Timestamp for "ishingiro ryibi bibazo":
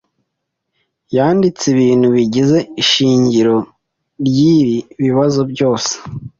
2.81-5.41